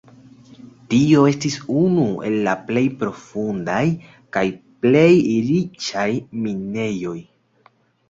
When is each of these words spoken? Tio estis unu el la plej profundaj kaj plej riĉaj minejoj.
Tio 0.93 1.25
estis 1.31 1.57
unu 1.81 2.07
el 2.31 2.39
la 2.49 2.57
plej 2.71 2.83
profundaj 3.03 3.85
kaj 4.39 4.47
plej 4.89 5.07
riĉaj 5.55 6.11
minejoj. 6.45 7.19